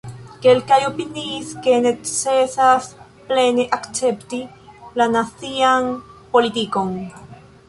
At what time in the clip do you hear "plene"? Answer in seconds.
3.29-3.67